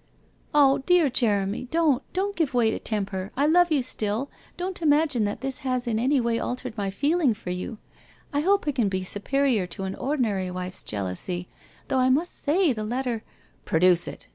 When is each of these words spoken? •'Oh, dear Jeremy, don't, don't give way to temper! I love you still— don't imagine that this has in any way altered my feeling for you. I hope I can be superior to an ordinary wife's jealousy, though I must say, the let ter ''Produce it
•'Oh, 0.54 0.78
dear 0.86 1.10
Jeremy, 1.10 1.64
don't, 1.70 2.02
don't 2.14 2.34
give 2.34 2.54
way 2.54 2.70
to 2.70 2.78
temper! 2.78 3.32
I 3.36 3.44
love 3.44 3.70
you 3.70 3.82
still— 3.82 4.30
don't 4.56 4.80
imagine 4.80 5.24
that 5.24 5.42
this 5.42 5.58
has 5.58 5.86
in 5.86 5.98
any 5.98 6.22
way 6.22 6.38
altered 6.40 6.74
my 6.78 6.88
feeling 6.90 7.34
for 7.34 7.50
you. 7.50 7.76
I 8.32 8.40
hope 8.40 8.66
I 8.66 8.72
can 8.72 8.88
be 8.88 9.04
superior 9.04 9.66
to 9.66 9.82
an 9.82 9.94
ordinary 9.94 10.50
wife's 10.50 10.84
jealousy, 10.84 11.50
though 11.88 11.98
I 11.98 12.08
must 12.08 12.34
say, 12.34 12.72
the 12.72 12.82
let 12.82 13.02
ter 13.02 13.20
''Produce 13.66 14.08
it 14.08 14.28